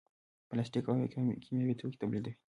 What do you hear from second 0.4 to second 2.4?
پلاستیک او کیمیاوي توکي تولیدوي.